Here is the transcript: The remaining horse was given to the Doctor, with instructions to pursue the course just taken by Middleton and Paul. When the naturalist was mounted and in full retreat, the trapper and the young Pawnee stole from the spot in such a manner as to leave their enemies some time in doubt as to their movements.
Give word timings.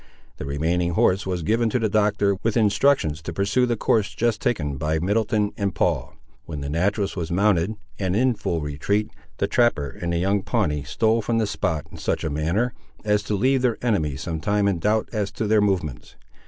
The 0.37 0.45
remaining 0.45 0.93
horse 0.93 1.27
was 1.27 1.43
given 1.43 1.69
to 1.69 1.77
the 1.77 1.87
Doctor, 1.87 2.35
with 2.41 2.57
instructions 2.57 3.21
to 3.21 3.31
pursue 3.31 3.67
the 3.67 3.77
course 3.77 4.15
just 4.15 4.41
taken 4.41 4.77
by 4.77 4.97
Middleton 4.97 5.51
and 5.57 5.75
Paul. 5.75 6.15
When 6.45 6.61
the 6.61 6.71
naturalist 6.71 7.15
was 7.15 7.29
mounted 7.29 7.75
and 7.99 8.15
in 8.15 8.33
full 8.33 8.61
retreat, 8.61 9.11
the 9.37 9.45
trapper 9.45 9.89
and 9.91 10.11
the 10.11 10.17
young 10.17 10.41
Pawnee 10.41 10.85
stole 10.85 11.21
from 11.21 11.37
the 11.37 11.45
spot 11.45 11.85
in 11.91 11.99
such 11.99 12.23
a 12.23 12.31
manner 12.31 12.73
as 13.05 13.21
to 13.21 13.35
leave 13.35 13.61
their 13.61 13.77
enemies 13.83 14.21
some 14.21 14.39
time 14.39 14.67
in 14.67 14.79
doubt 14.79 15.07
as 15.13 15.31
to 15.33 15.45
their 15.45 15.61
movements. 15.61 16.15